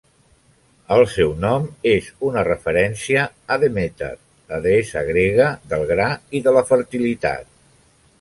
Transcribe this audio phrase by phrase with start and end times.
[0.93, 4.09] El seu nom és una referència a Demeter,
[4.53, 6.09] la deessa grega del gra
[6.41, 7.47] i de la fertilitat.